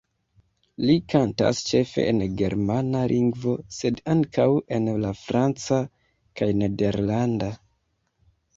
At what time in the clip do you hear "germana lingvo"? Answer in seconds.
2.39-3.53